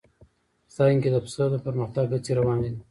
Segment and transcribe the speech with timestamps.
[0.03, 2.79] افغانستان کې د پسه د پرمختګ هڅې روانې دي.